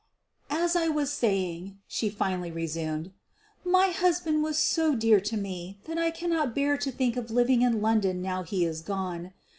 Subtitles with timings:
[0.49, 3.11] "As I was saying/' she finally resumed,
[3.63, 7.29] "my hus band was so dear to me that I cannot bear to think of
[7.29, 9.31] living in London now he is gone.